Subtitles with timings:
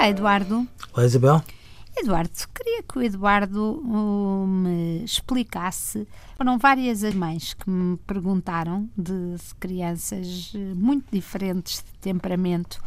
[0.00, 0.66] Olá, Eduardo.
[0.94, 1.44] Olá, Isabel.
[1.94, 6.08] Eduardo, queria que o Eduardo uh, me explicasse.
[6.38, 12.82] Foram várias as mães que me perguntaram, de crianças uh, muito diferentes de temperamento,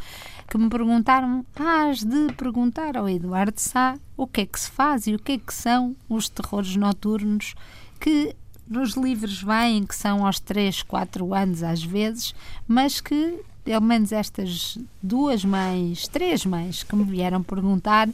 [0.49, 5.05] que me perguntaram, has de perguntar ao Eduardo Sá o que é que se faz
[5.05, 7.53] e o que é que são os terrores noturnos
[7.99, 8.35] que
[8.67, 12.33] nos livros vêm, que são aos 3, 4 anos às vezes,
[12.67, 18.09] mas que pelo menos estas duas mães, três mães que me vieram perguntar,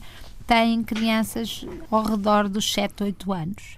[0.46, 3.78] têm crianças ao redor dos 7, 8 anos.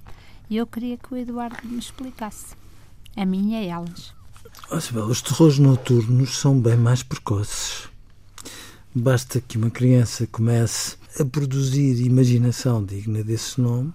[0.50, 2.56] E eu queria que o Eduardo me explicasse.
[3.16, 4.14] A minha e elas.
[4.72, 7.90] Isabel, os terrores noturnos são bem mais precoces.
[8.94, 13.94] Basta que uma criança comece a produzir imaginação digna desse nome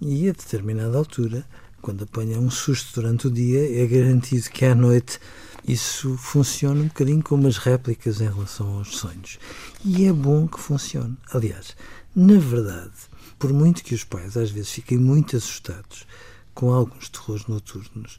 [0.00, 1.44] e, a determinada altura,
[1.80, 5.18] quando apanha um susto durante o dia, é garantido que à noite
[5.66, 9.38] isso funciona um bocadinho como as réplicas em relação aos sonhos.
[9.84, 11.16] E é bom que funcione.
[11.32, 11.76] Aliás,
[12.14, 12.92] na verdade,
[13.38, 16.06] por muito que os pais às vezes fiquem muito assustados
[16.54, 18.18] com alguns terrores noturnos,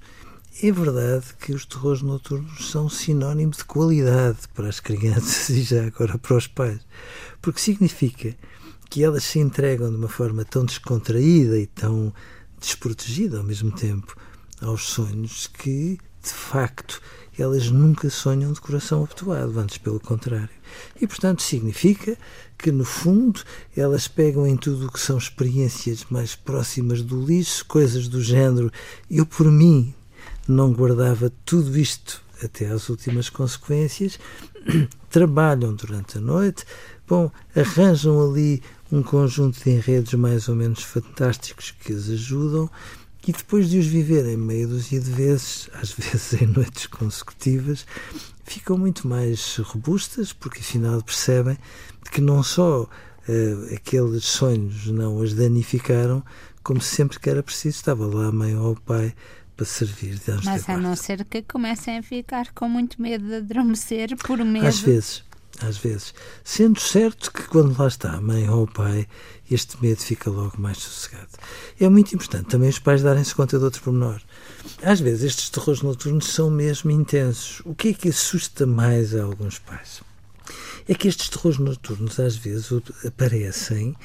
[0.61, 5.85] é verdade que os terrores noturnos são sinónimo de qualidade para as crianças e já
[5.85, 6.80] agora para os pais,
[7.41, 8.35] porque significa
[8.89, 12.13] que elas se entregam de uma forma tão descontraída e tão
[12.59, 14.15] desprotegida ao mesmo tempo
[14.61, 17.02] aos sonhos que, de facto,
[17.38, 20.50] elas nunca sonham de coração habituado, antes pelo contrário.
[21.00, 22.17] E, portanto, significa
[22.58, 23.42] que, no fundo,
[23.75, 28.72] elas pegam em tudo o que são experiências mais próximas do lixo, coisas do género.
[29.09, 29.94] Eu, por mim,
[30.47, 34.20] não guardava tudo isto até às últimas consequências,
[35.09, 36.66] trabalham durante a noite,
[37.08, 38.61] bom, arranjam ali
[38.92, 42.70] um conjunto de enredos mais ou menos fantásticos que as ajudam
[43.27, 47.86] e depois de os viverem meia dúzia de vezes, às vezes em noites consecutivas,
[48.43, 51.58] ficam muito mais robustas, porque afinal percebem
[52.11, 56.23] que não só uh, aqueles sonhos não as danificaram,
[56.64, 59.14] como sempre que era preciso, estava lá a mãe ou o pai
[59.55, 63.35] para servir de Mas a não ser que comecem a ficar com muito medo de
[63.35, 64.67] adormecer por medo.
[64.67, 65.23] Às vezes,
[65.61, 66.14] às vezes.
[66.43, 69.08] Sendo certo que quando lá está a mãe ou o pai,
[69.49, 71.30] este medo fica logo mais sossegado.
[71.80, 74.21] É muito importante também os pais darem-se conta de outro pormenor.
[74.82, 77.61] Às vezes estes terrores noturnos são mesmo intensos.
[77.65, 80.02] O que é que assusta mais a alguns pais?
[80.88, 82.70] É que estes terrores noturnos às vezes
[83.05, 83.95] aparecem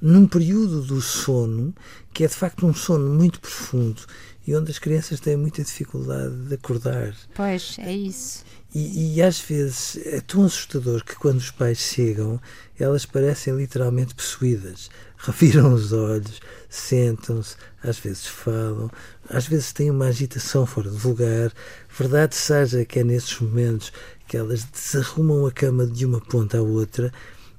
[0.00, 1.74] num período do sono
[2.12, 4.02] que é de facto um sono muito profundo
[4.46, 7.14] e onde as crianças têm muita dificuldade de acordar.
[7.34, 8.44] Pois, é isso.
[8.74, 12.38] E, e, às vezes é tão assustador que quando os pais chegam,
[12.78, 14.90] elas parecem literalmente possuídas.
[15.16, 18.90] Reviram os olhos, sentam-se, às vezes falam,
[19.30, 21.52] às vezes têm uma agitação fora de lugar.
[21.98, 23.92] Verdade seja que é nesses momentos
[24.28, 27.10] que elas desarrumam a cama de uma ponta à outra.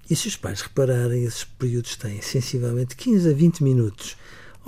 [0.09, 4.15] E se os pais repararem, esses períodos têm sensivelmente 15 a 20 minutos,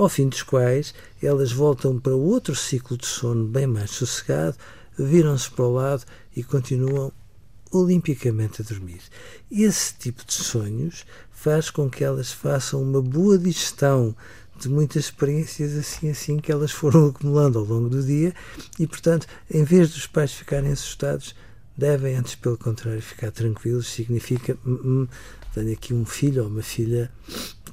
[0.01, 4.55] ao fim dos quais elas voltam para outro ciclo de sono bem mais sossegado
[4.97, 6.05] viram-se para o lado
[6.35, 7.11] e continuam
[7.71, 9.01] olimpicamente a dormir.
[9.51, 14.15] Esse tipo de sonhos faz com que elas façam uma boa digestão
[14.57, 18.33] de muitas experiências assim assim que elas foram acumulando ao longo do dia
[18.79, 21.35] e, portanto, em vez dos pais ficarem assustados,
[21.77, 23.87] devem, antes pelo contrário, ficar tranquilos.
[23.87, 25.07] Significa, hum, hum,
[25.53, 27.11] tenho aqui um filho ou uma filha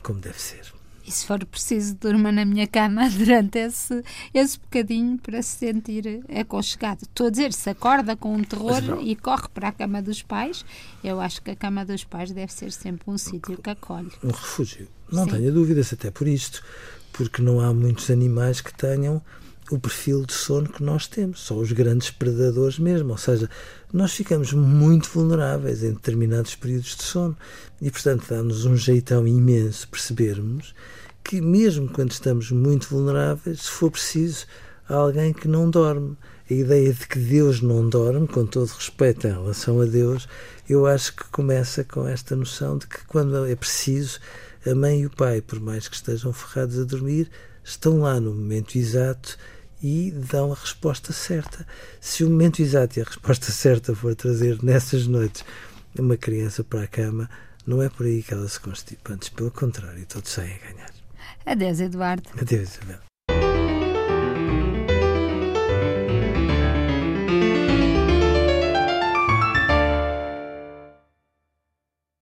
[0.02, 0.75] como deve ser.
[1.06, 4.02] E se for preciso, durma na minha cama durante esse,
[4.34, 7.02] esse bocadinho para se sentir aconchegado.
[7.02, 10.64] Estou a dizer, se acorda com um terror e corre para a cama dos pais,
[11.04, 14.10] eu acho que a cama dos pais deve ser sempre um sítio que acolhe.
[14.24, 14.88] Um refúgio.
[15.12, 15.30] Não Sim.
[15.30, 16.60] tenha dúvidas, até por isto,
[17.12, 19.22] porque não há muitos animais que tenham
[19.70, 23.48] o perfil de sono que nós temos, só os grandes predadores mesmo, ou seja,
[23.92, 27.36] nós ficamos muito vulneráveis em determinados períodos de sono.
[27.80, 30.74] E, portanto, dá-nos um jeitão imenso percebermos
[31.24, 34.46] que, mesmo quando estamos muito vulneráveis, se for preciso,
[34.88, 36.16] há alguém que não dorme.
[36.48, 40.28] A ideia de que Deus não dorme, com todo respeito em relação a Deus,
[40.68, 44.20] eu acho que começa com esta noção de que, quando é preciso,
[44.64, 47.28] a mãe e o pai, por mais que estejam ferrados a dormir,
[47.64, 49.36] estão lá no momento exato
[49.86, 51.64] e dão a resposta certa.
[52.00, 55.44] Se o momento exato e a resposta certa for trazer nessas noites
[55.96, 57.30] uma criança para a cama,
[57.64, 60.90] não é por aí que ela se constipa, antes pelo contrário, todos saem a ganhar.
[61.46, 62.28] Adeus, Eduardo.
[62.36, 62.98] Adeus, Isabel.